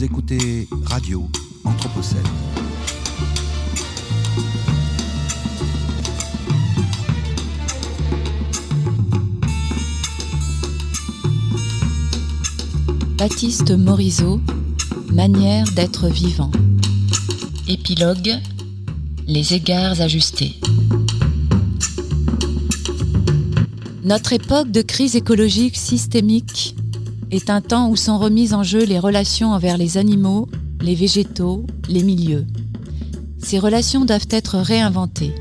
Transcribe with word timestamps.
Vous 0.00 0.06
écoutez 0.06 0.66
Radio 0.86 1.28
Anthropocène. 1.62 2.22
Baptiste 13.18 13.72
Morisot, 13.72 14.40
Manière 15.12 15.70
d'être 15.74 16.08
vivant. 16.08 16.50
Épilogue 17.68 18.38
Les 19.26 19.52
égards 19.52 20.00
ajustés. 20.00 20.58
Notre 24.02 24.32
époque 24.32 24.70
de 24.70 24.80
crise 24.80 25.14
écologique 25.14 25.76
systémique 25.76 26.74
est 27.30 27.50
un 27.50 27.60
temps 27.60 27.88
où 27.88 27.96
sont 27.96 28.18
remises 28.18 28.54
en 28.54 28.62
jeu 28.62 28.84
les 28.84 28.98
relations 28.98 29.52
envers 29.52 29.78
les 29.78 29.98
animaux, 29.98 30.48
les 30.80 30.94
végétaux, 30.94 31.66
les 31.88 32.02
milieux. 32.02 32.46
Ces 33.38 33.58
relations 33.58 34.04
doivent 34.04 34.28
être 34.30 34.58
réinventées. 34.58 35.34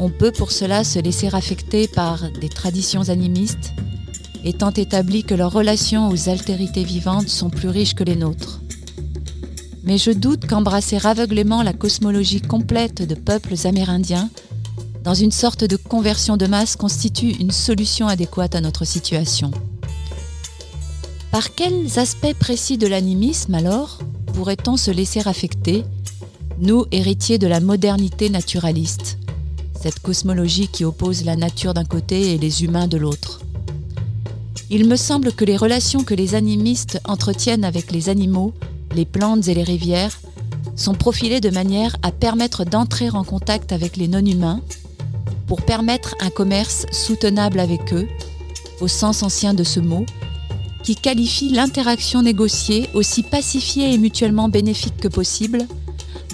On 0.00 0.10
peut 0.10 0.32
pour 0.32 0.52
cela 0.52 0.84
se 0.84 0.98
laisser 0.98 1.28
affecter 1.32 1.88
par 1.88 2.30
des 2.40 2.48
traditions 2.48 3.08
animistes, 3.08 3.72
étant 4.44 4.72
établi 4.72 5.24
que 5.24 5.34
leurs 5.34 5.52
relations 5.52 6.08
aux 6.08 6.28
altérités 6.28 6.84
vivantes 6.84 7.28
sont 7.28 7.50
plus 7.50 7.68
riches 7.68 7.94
que 7.94 8.04
les 8.04 8.16
nôtres. 8.16 8.60
Mais 9.84 9.98
je 9.98 10.10
doute 10.10 10.46
qu'embrasser 10.46 10.98
aveuglément 11.04 11.62
la 11.62 11.72
cosmologie 11.72 12.42
complète 12.42 13.06
de 13.06 13.14
peuples 13.14 13.54
amérindiens 13.64 14.28
dans 15.02 15.14
une 15.14 15.32
sorte 15.32 15.64
de 15.64 15.76
conversion 15.76 16.36
de 16.36 16.46
masse 16.46 16.76
constitue 16.76 17.30
une 17.30 17.50
solution 17.50 18.08
adéquate 18.08 18.54
à 18.54 18.60
notre 18.60 18.84
situation. 18.84 19.50
Par 21.30 21.54
quels 21.54 21.98
aspects 21.98 22.34
précis 22.38 22.78
de 22.78 22.86
l'animisme 22.86 23.54
alors 23.54 23.98
pourrait-on 24.34 24.76
se 24.76 24.90
laisser 24.90 25.20
affecter, 25.26 25.84
nous 26.58 26.86
héritiers 26.90 27.38
de 27.38 27.46
la 27.46 27.60
modernité 27.60 28.30
naturaliste, 28.30 29.18
cette 29.80 30.00
cosmologie 30.00 30.68
qui 30.68 30.84
oppose 30.84 31.24
la 31.24 31.36
nature 31.36 31.74
d'un 31.74 31.84
côté 31.84 32.32
et 32.32 32.38
les 32.38 32.64
humains 32.64 32.88
de 32.88 32.96
l'autre. 32.96 33.40
Il 34.70 34.88
me 34.88 34.96
semble 34.96 35.32
que 35.32 35.44
les 35.44 35.56
relations 35.56 36.02
que 36.02 36.14
les 36.14 36.34
animistes 36.34 37.00
entretiennent 37.04 37.64
avec 37.64 37.92
les 37.92 38.08
animaux, 38.08 38.54
les 38.94 39.04
plantes 39.04 39.48
et 39.48 39.54
les 39.54 39.62
rivières 39.62 40.18
sont 40.76 40.94
profilées 40.94 41.40
de 41.40 41.50
manière 41.50 41.96
à 42.02 42.10
permettre 42.10 42.64
d'entrer 42.64 43.10
en 43.10 43.24
contact 43.24 43.72
avec 43.72 43.96
les 43.96 44.08
non-humains, 44.08 44.60
pour 45.46 45.62
permettre 45.62 46.14
un 46.20 46.30
commerce 46.30 46.86
soutenable 46.90 47.60
avec 47.60 47.92
eux, 47.92 48.08
au 48.80 48.88
sens 48.88 49.22
ancien 49.22 49.54
de 49.54 49.64
ce 49.64 49.80
mot, 49.80 50.04
qui 50.88 50.96
qualifie 50.96 51.50
l'interaction 51.50 52.22
négociée 52.22 52.88
aussi 52.94 53.22
pacifiée 53.22 53.92
et 53.92 53.98
mutuellement 53.98 54.48
bénéfique 54.48 54.96
que 54.96 55.08
possible, 55.08 55.68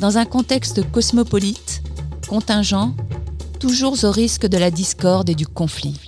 dans 0.01 0.17
un 0.17 0.25
contexte 0.25 0.89
cosmopolite, 0.93 1.83
contingent, 2.29 2.95
toujours 3.59 3.97
au 4.05 4.13
risque 4.13 4.47
de 4.47 4.57
la 4.57 4.71
discorde 4.71 5.29
et 5.29 5.35
du 5.35 5.49
conflit. 5.49 5.99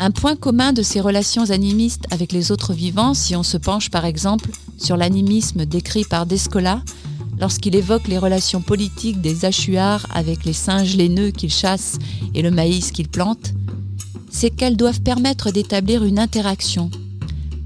Un 0.00 0.10
point 0.10 0.34
commun 0.34 0.72
de 0.72 0.82
ces 0.82 1.00
relations 1.00 1.48
animistes 1.50 2.06
avec 2.10 2.32
les 2.32 2.50
autres 2.50 2.72
vivants, 2.72 3.14
si 3.14 3.36
on 3.36 3.44
se 3.44 3.56
penche 3.56 3.92
par 3.92 4.06
exemple 4.06 4.50
sur 4.76 4.96
l'animisme 4.96 5.66
décrit 5.66 6.04
par 6.04 6.26
Descola, 6.26 6.82
lorsqu'il 7.38 7.76
évoque 7.76 8.08
les 8.08 8.18
relations 8.18 8.60
politiques 8.60 9.20
des 9.20 9.44
achuards 9.44 10.08
avec 10.12 10.44
les 10.44 10.52
singes 10.52 10.96
laineux 10.96 11.30
qu'ils 11.30 11.52
chassent 11.52 12.00
et 12.34 12.42
le 12.42 12.50
maïs 12.50 12.90
qu'ils 12.90 13.08
plantent, 13.08 13.54
c'est 14.34 14.50
qu'elles 14.50 14.76
doivent 14.76 15.00
permettre 15.00 15.52
d'établir 15.52 16.02
une 16.02 16.18
interaction, 16.18 16.90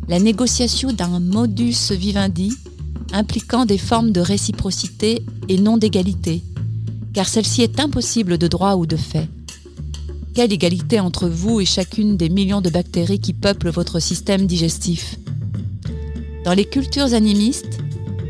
la 0.07 0.21
négociation 0.21 0.93
d'un 0.93 1.19
modus 1.19 1.93
vivendi 1.93 2.53
impliquant 3.11 3.65
des 3.65 3.79
formes 3.79 4.13
de 4.13 4.21
réciprocité 4.21 5.25
et 5.49 5.57
non 5.57 5.79
d'égalité, 5.79 6.43
car 7.15 7.27
celle-ci 7.27 7.63
est 7.63 7.81
impossible 7.81 8.37
de 8.37 8.47
droit 8.49 8.75
ou 8.75 8.85
de 8.85 8.97
fait. 8.97 9.31
Quelle 10.35 10.53
égalité 10.53 11.01
entre 11.01 11.27
vous 11.27 11.59
et 11.59 11.65
chacune 11.65 12.19
des 12.19 12.29
millions 12.29 12.61
de 12.61 12.69
bactéries 12.69 13.19
qui 13.19 13.33
peuplent 13.33 13.71
votre 13.71 13.99
système 13.99 14.47
digestif? 14.47 15.17
Dans 16.45 16.53
les 16.53 16.67
cultures 16.67 17.15
animistes, 17.15 17.79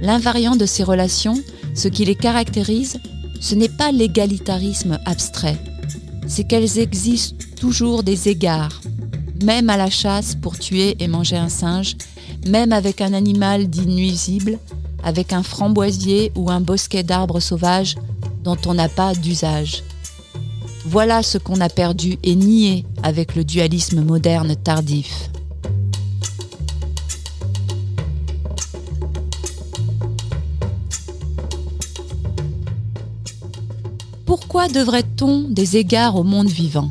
l'invariant 0.00 0.54
de 0.54 0.64
ces 0.64 0.84
relations, 0.84 1.42
ce 1.74 1.88
qui 1.88 2.04
les 2.04 2.14
caractérise, 2.14 2.98
ce 3.40 3.56
n'est 3.56 3.68
pas 3.68 3.90
l'égalitarisme 3.90 5.00
abstrait, 5.06 5.58
c'est 6.28 6.44
qu'elles 6.44 6.78
exigent 6.78 7.34
toujours 7.58 8.02
des 8.02 8.28
égards, 8.28 8.80
même 9.42 9.70
à 9.70 9.76
la 9.76 9.90
chasse 9.90 10.34
pour 10.34 10.58
tuer 10.58 10.96
et 11.00 11.08
manger 11.08 11.36
un 11.36 11.48
singe, 11.48 11.96
même 12.46 12.72
avec 12.72 13.00
un 13.00 13.12
animal 13.14 13.68
dit 13.68 13.86
nuisible, 13.86 14.58
avec 15.02 15.32
un 15.32 15.42
framboisier 15.42 16.32
ou 16.36 16.50
un 16.50 16.60
bosquet 16.60 17.02
d'arbres 17.02 17.40
sauvages 17.40 17.96
dont 18.44 18.58
on 18.66 18.74
n'a 18.74 18.88
pas 18.88 19.14
d'usage. 19.14 19.82
Voilà 20.84 21.22
ce 21.22 21.38
qu'on 21.38 21.60
a 21.60 21.68
perdu 21.68 22.18
et 22.22 22.34
nié 22.34 22.84
avec 23.02 23.34
le 23.34 23.44
dualisme 23.44 24.02
moderne 24.02 24.54
tardif. 24.56 25.30
Pourquoi 34.28 34.68
devrait-on 34.68 35.48
des 35.48 35.78
égards 35.78 36.16
au 36.16 36.22
monde 36.22 36.48
vivant? 36.48 36.90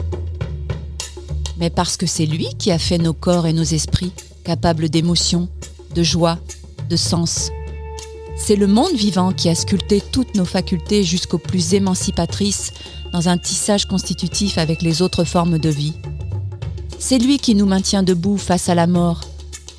Mais 1.59 1.70
parce 1.70 1.96
que 1.96 2.08
c'est 2.08 2.25
lui 2.25 2.48
qui 2.58 2.72
a 2.72 2.80
fait 2.80 2.98
nos 2.98 3.14
corps 3.14 3.46
et 3.46 3.53
nos 3.53 3.62
esprits 3.62 4.12
capables 4.44 4.90
d'émotion, 4.90 5.47
de 5.94 6.02
joie, 6.02 6.40
de 6.90 6.96
sens. 6.96 7.52
C'est 8.36 8.56
le 8.56 8.66
monde 8.66 8.96
vivant 8.96 9.34
qui 9.34 9.50
a 9.50 9.53
sculpté 9.53 10.02
toutes 10.02 10.34
nos 10.34 10.46
facultés 10.46 11.03
jusqu'aux 11.03 11.38
plus 11.38 11.76
émancipatrices 11.76 12.74
dans 13.14 13.30
un 13.30 13.38
tissage 13.38 13.86
constitutif 13.86 14.58
avec 14.58 14.81
les 14.81 15.03
autres 15.03 15.24
formes 15.24 15.59
de 15.59 15.70
vie. 15.70 15.94
C'est 16.97 17.20
lui 17.20 17.38
qui 17.38 17.53
nous 17.53 17.68
maintient 17.68 18.02
debout 18.02 18.38
face 18.38 18.68
à 18.68 18.74
la 18.74 18.88
mort, 18.88 19.22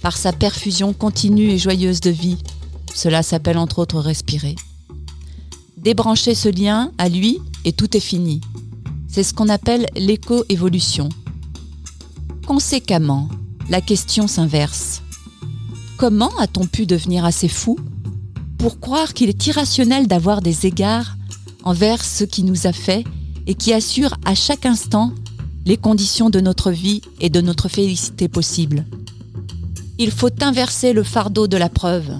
par 0.00 0.16
sa 0.16 0.32
perfusion 0.32 0.92
continue 0.92 1.50
et 1.50 1.58
joyeuse 1.58 2.00
de 2.00 2.10
vie. 2.10 2.38
Cela 2.94 3.24
s'appelle 3.24 3.58
entre 3.58 3.80
autres 3.80 3.98
respirer. 3.98 4.54
Débrancher 5.82 6.34
ce 6.34 6.48
lien 6.48 6.90
à 6.98 7.08
lui 7.08 7.38
et 7.64 7.72
tout 7.72 7.96
est 7.96 8.00
fini. 8.00 8.40
C'est 9.06 9.22
ce 9.22 9.32
qu'on 9.32 9.48
appelle 9.48 9.86
l'éco-évolution. 9.94 11.08
Conséquemment, 12.46 13.28
la 13.70 13.80
question 13.80 14.26
s'inverse. 14.26 15.02
Comment 15.96 16.36
a-t-on 16.38 16.66
pu 16.66 16.84
devenir 16.84 17.24
assez 17.24 17.48
fou 17.48 17.78
pour 18.58 18.80
croire 18.80 19.14
qu'il 19.14 19.28
est 19.28 19.46
irrationnel 19.46 20.08
d'avoir 20.08 20.42
des 20.42 20.66
égards 20.66 21.16
envers 21.62 22.04
ce 22.04 22.24
qui 22.24 22.42
nous 22.42 22.66
a 22.66 22.72
fait 22.72 23.04
et 23.46 23.54
qui 23.54 23.72
assure 23.72 24.14
à 24.24 24.34
chaque 24.34 24.66
instant 24.66 25.12
les 25.64 25.76
conditions 25.76 26.28
de 26.28 26.40
notre 26.40 26.72
vie 26.72 27.02
et 27.20 27.30
de 27.30 27.40
notre 27.40 27.68
félicité 27.68 28.28
possible? 28.28 28.84
Il 29.98 30.10
faut 30.10 30.42
inverser 30.42 30.92
le 30.92 31.04
fardeau 31.04 31.46
de 31.46 31.56
la 31.56 31.68
preuve. 31.68 32.18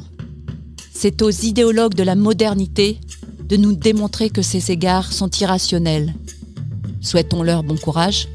C'est 0.93 1.23
aux 1.23 1.31
idéologues 1.31 1.95
de 1.95 2.03
la 2.03 2.15
modernité 2.15 3.01
de 3.49 3.57
nous 3.57 3.75
démontrer 3.75 4.31
que 4.31 4.43
ces 4.43 4.71
égards 4.71 5.13
sont 5.13 5.31
irrationnels. 5.31 6.15
Souhaitons-leur 7.01 7.63
bon 7.63 7.77
courage. 7.77 8.29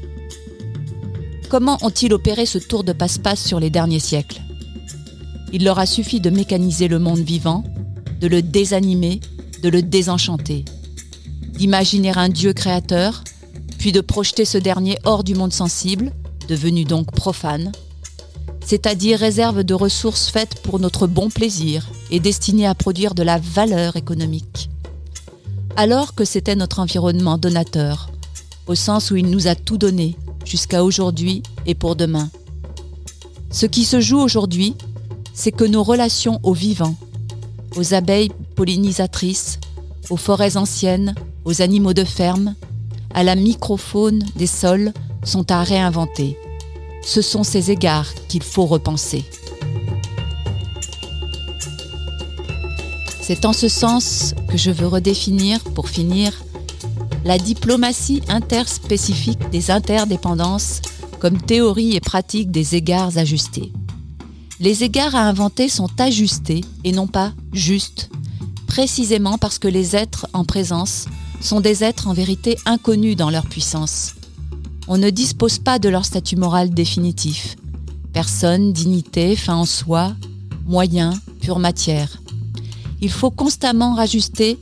Comment 1.48 1.78
ont-ils 1.82 2.12
opéré 2.12 2.46
ce 2.46 2.58
tour 2.58 2.84
de 2.84 2.92
passe-passe 2.92 3.44
sur 3.44 3.60
les 3.60 3.70
derniers 3.70 4.00
siècles? 4.00 4.40
Il 5.52 5.64
leur 5.64 5.78
a 5.78 5.86
suffi 5.86 6.20
de 6.20 6.30
mécaniser 6.30 6.88
le 6.88 6.98
monde 6.98 7.20
vivant, 7.20 7.62
de 8.20 8.26
le 8.26 8.42
désanimer, 8.42 9.20
de 9.62 9.68
le 9.68 9.82
désenchanter 9.82 10.64
d'imaginer 11.54 12.12
un 12.16 12.28
Dieu 12.28 12.52
créateur, 12.52 13.22
puis 13.78 13.92
de 13.92 14.00
projeter 14.00 14.44
ce 14.44 14.58
dernier 14.58 14.98
hors 15.04 15.24
du 15.24 15.34
monde 15.34 15.52
sensible, 15.52 16.12
devenu 16.48 16.84
donc 16.84 17.12
profane, 17.12 17.72
c'est-à-dire 18.64 19.18
réserve 19.18 19.62
de 19.62 19.74
ressources 19.74 20.30
faites 20.30 20.60
pour 20.62 20.80
notre 20.80 21.06
bon 21.06 21.30
plaisir 21.30 21.86
et 22.10 22.20
destinées 22.20 22.66
à 22.66 22.74
produire 22.74 23.14
de 23.14 23.22
la 23.22 23.38
valeur 23.38 23.96
économique. 23.96 24.70
Alors 25.76 26.14
que 26.14 26.24
c'était 26.24 26.54
notre 26.54 26.78
environnement 26.78 27.36
donateur, 27.36 28.08
au 28.68 28.76
sens 28.76 29.10
où 29.10 29.16
il 29.16 29.26
nous 29.26 29.48
a 29.48 29.56
tout 29.56 29.76
donné, 29.76 30.16
jusqu'à 30.44 30.84
aujourd'hui 30.84 31.42
et 31.66 31.74
pour 31.74 31.96
demain. 31.96 32.30
Ce 33.50 33.66
qui 33.66 33.84
se 33.84 34.00
joue 34.00 34.20
aujourd'hui, 34.20 34.76
c'est 35.32 35.50
que 35.50 35.64
nos 35.64 35.82
relations 35.82 36.38
aux 36.44 36.52
vivants, 36.52 36.94
aux 37.76 37.92
abeilles 37.92 38.30
pollinisatrices, 38.54 39.58
aux 40.10 40.16
forêts 40.16 40.56
anciennes, 40.56 41.14
aux 41.44 41.60
animaux 41.60 41.92
de 41.92 42.04
ferme, 42.04 42.54
à 43.12 43.24
la 43.24 43.34
microfaune 43.34 44.24
des 44.36 44.46
sols 44.46 44.92
sont 45.24 45.50
à 45.50 45.64
réinventer. 45.64 46.38
Ce 47.02 47.20
sont 47.20 47.42
ces 47.42 47.72
égards 47.72 48.12
qu'il 48.28 48.44
faut 48.44 48.66
repenser. 48.66 49.24
C'est 53.26 53.46
en 53.46 53.54
ce 53.54 53.68
sens 53.68 54.34
que 54.48 54.58
je 54.58 54.70
veux 54.70 54.86
redéfinir, 54.86 55.58
pour 55.60 55.88
finir, 55.88 56.44
la 57.24 57.38
diplomatie 57.38 58.20
interspécifique 58.28 59.48
des 59.48 59.70
interdépendances 59.70 60.82
comme 61.20 61.40
théorie 61.40 61.96
et 61.96 62.00
pratique 62.00 62.50
des 62.50 62.74
égards 62.74 63.16
ajustés. 63.16 63.72
Les 64.60 64.84
égards 64.84 65.14
à 65.14 65.26
inventer 65.26 65.70
sont 65.70 65.88
ajustés 65.98 66.60
et 66.84 66.92
non 66.92 67.06
pas 67.06 67.32
justes, 67.54 68.10
précisément 68.66 69.38
parce 69.38 69.58
que 69.58 69.68
les 69.68 69.96
êtres 69.96 70.26
en 70.34 70.44
présence 70.44 71.06
sont 71.40 71.62
des 71.62 71.82
êtres 71.82 72.08
en 72.08 72.12
vérité 72.12 72.58
inconnus 72.66 73.16
dans 73.16 73.30
leur 73.30 73.46
puissance. 73.46 74.16
On 74.86 74.98
ne 74.98 75.08
dispose 75.08 75.58
pas 75.58 75.78
de 75.78 75.88
leur 75.88 76.04
statut 76.04 76.36
moral 76.36 76.68
définitif. 76.68 77.56
Personne, 78.12 78.74
dignité, 78.74 79.34
fin 79.34 79.56
en 79.56 79.64
soi, 79.64 80.12
moyen, 80.66 81.14
pure 81.40 81.58
matière. 81.58 82.18
Il 83.00 83.10
faut 83.10 83.30
constamment 83.30 83.94
rajuster 83.94 84.58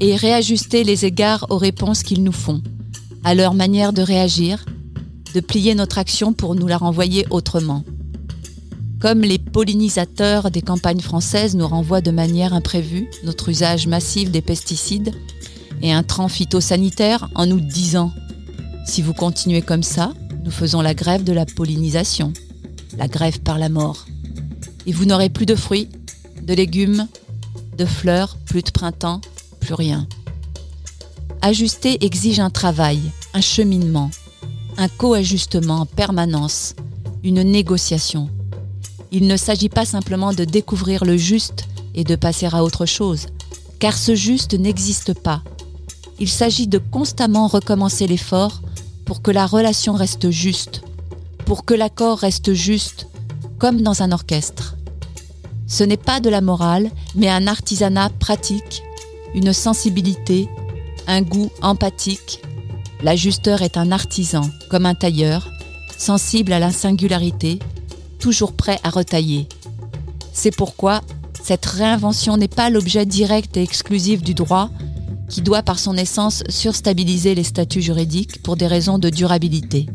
et 0.00 0.16
réajuster 0.16 0.84
les 0.84 1.04
égards 1.04 1.46
aux 1.50 1.58
réponses 1.58 2.02
qu'ils 2.02 2.22
nous 2.22 2.32
font, 2.32 2.62
à 3.24 3.34
leur 3.34 3.54
manière 3.54 3.92
de 3.92 4.02
réagir, 4.02 4.64
de 5.34 5.40
plier 5.40 5.74
notre 5.74 5.98
action 5.98 6.32
pour 6.32 6.54
nous 6.54 6.66
la 6.66 6.78
renvoyer 6.78 7.26
autrement. 7.30 7.84
Comme 9.00 9.20
les 9.20 9.38
pollinisateurs 9.38 10.50
des 10.50 10.62
campagnes 10.62 11.00
françaises 11.00 11.54
nous 11.54 11.68
renvoient 11.68 12.00
de 12.00 12.10
manière 12.10 12.54
imprévue 12.54 13.10
notre 13.24 13.50
usage 13.50 13.86
massif 13.86 14.30
des 14.30 14.40
pesticides 14.40 15.14
et 15.82 15.92
un 15.92 16.02
tran 16.02 16.28
phytosanitaire 16.28 17.28
en 17.34 17.46
nous 17.46 17.60
disant 17.60 18.12
Si 18.86 19.02
vous 19.02 19.12
continuez 19.12 19.60
comme 19.60 19.82
ça, 19.82 20.12
nous 20.44 20.50
faisons 20.50 20.80
la 20.80 20.94
grève 20.94 21.24
de 21.24 21.32
la 21.32 21.44
pollinisation, 21.44 22.32
la 22.96 23.08
grève 23.08 23.40
par 23.40 23.58
la 23.58 23.68
mort. 23.68 24.06
Et 24.86 24.92
vous 24.92 25.04
n'aurez 25.04 25.28
plus 25.28 25.46
de 25.46 25.54
fruits, 25.54 25.88
de 26.42 26.54
légumes, 26.54 27.06
de 27.76 27.84
fleurs, 27.84 28.36
plus 28.46 28.62
de 28.62 28.70
printemps, 28.70 29.20
plus 29.60 29.74
rien. 29.74 30.08
Ajuster 31.42 32.04
exige 32.04 32.40
un 32.40 32.50
travail, 32.50 33.00
un 33.34 33.40
cheminement, 33.40 34.10
un 34.78 34.88
co-ajustement 34.88 35.80
en 35.80 35.86
permanence, 35.86 36.74
une 37.22 37.42
négociation. 37.42 38.28
Il 39.12 39.26
ne 39.26 39.36
s'agit 39.36 39.68
pas 39.68 39.84
simplement 39.84 40.32
de 40.32 40.44
découvrir 40.44 41.04
le 41.04 41.16
juste 41.16 41.66
et 41.94 42.04
de 42.04 42.16
passer 42.16 42.46
à 42.46 42.64
autre 42.64 42.86
chose, 42.86 43.26
car 43.78 43.96
ce 43.96 44.14
juste 44.14 44.54
n'existe 44.54 45.14
pas. 45.14 45.42
Il 46.18 46.28
s'agit 46.28 46.66
de 46.66 46.78
constamment 46.78 47.46
recommencer 47.46 48.06
l'effort 48.06 48.62
pour 49.04 49.22
que 49.22 49.30
la 49.30 49.46
relation 49.46 49.94
reste 49.94 50.30
juste, 50.30 50.82
pour 51.44 51.64
que 51.64 51.74
l'accord 51.74 52.18
reste 52.18 52.54
juste, 52.54 53.06
comme 53.58 53.82
dans 53.82 54.02
un 54.02 54.12
orchestre. 54.12 54.75
Ce 55.66 55.82
n'est 55.82 55.96
pas 55.96 56.20
de 56.20 56.30
la 56.30 56.40
morale, 56.40 56.90
mais 57.14 57.28
un 57.28 57.46
artisanat 57.46 58.10
pratique, 58.20 58.82
une 59.34 59.52
sensibilité, 59.52 60.48
un 61.06 61.22
goût 61.22 61.50
empathique. 61.60 62.40
L'ajusteur 63.02 63.62
est 63.62 63.76
un 63.76 63.90
artisan, 63.90 64.48
comme 64.70 64.86
un 64.86 64.94
tailleur, 64.94 65.50
sensible 65.98 66.52
à 66.52 66.58
la 66.58 66.70
singularité, 66.70 67.58
toujours 68.18 68.52
prêt 68.52 68.78
à 68.84 68.90
retailler. 68.90 69.48
C'est 70.32 70.54
pourquoi 70.54 71.02
cette 71.42 71.66
réinvention 71.66 72.36
n'est 72.36 72.48
pas 72.48 72.70
l'objet 72.70 73.06
direct 73.06 73.56
et 73.56 73.62
exclusif 73.62 74.22
du 74.22 74.34
droit, 74.34 74.70
qui 75.28 75.42
doit 75.42 75.62
par 75.62 75.78
son 75.78 75.96
essence 75.96 76.44
surstabiliser 76.48 77.34
les 77.34 77.44
statuts 77.44 77.82
juridiques 77.82 78.42
pour 78.42 78.56
des 78.56 78.66
raisons 78.66 78.98
de 78.98 79.10
durabilité. 79.10 79.86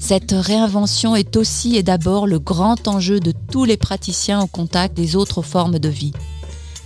Cette 0.00 0.32
réinvention 0.32 1.14
est 1.14 1.36
aussi 1.36 1.76
et 1.76 1.82
d'abord 1.82 2.26
le 2.26 2.38
grand 2.38 2.88
enjeu 2.88 3.20
de 3.20 3.32
tous 3.52 3.64
les 3.64 3.76
praticiens 3.76 4.40
au 4.40 4.46
contact 4.46 4.96
des 4.96 5.14
autres 5.14 5.42
formes 5.42 5.78
de 5.78 5.90
vie. 5.90 6.12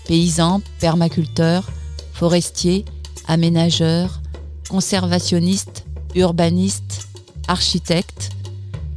Paysans, 0.07 0.61
permaculteurs, 0.81 1.71
forestiers, 2.13 2.85
aménageurs, 3.27 4.21
conservationnistes, 4.69 5.87
urbanistes, 6.17 7.09
architectes, 7.49 8.31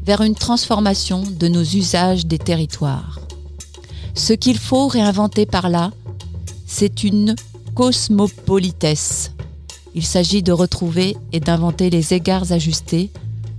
vers 0.03 0.21
une 0.21 0.35
transformation 0.35 1.23
de 1.23 1.47
nos 1.47 1.63
usages 1.63 2.25
des 2.25 2.39
territoires. 2.39 3.19
Ce 4.15 4.33
qu'il 4.33 4.57
faut 4.57 4.87
réinventer 4.87 5.45
par 5.45 5.69
là, 5.69 5.91
c'est 6.65 7.03
une 7.03 7.35
cosmopolitesse. 7.75 9.31
Il 9.93 10.05
s'agit 10.05 10.43
de 10.43 10.51
retrouver 10.51 11.15
et 11.31 11.39
d'inventer 11.39 11.89
les 11.89 12.13
égards 12.13 12.51
ajustés 12.51 13.11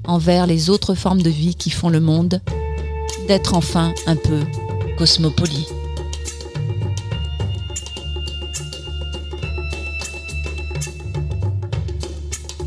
envers 0.04 0.46
les 0.46 0.70
autres 0.70 0.94
formes 0.94 1.22
de 1.22 1.30
vie 1.30 1.54
qui 1.54 1.70
font 1.70 1.88
le 1.88 2.00
monde, 2.00 2.40
d'être 3.26 3.54
enfin 3.54 3.94
un 4.06 4.16
peu 4.16 4.40
cosmopolite. 4.96 5.72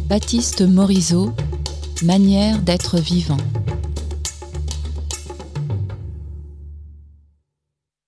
Baptiste 0.08 0.62
Morisot, 0.62 1.34
Manière 2.04 2.60
d'être 2.60 3.00
vivant. 3.00 3.38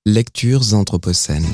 Lectures 0.06 0.74
anthropocènes. 0.74 1.46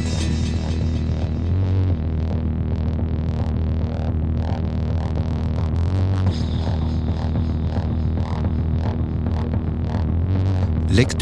Lecture 11.00 11.16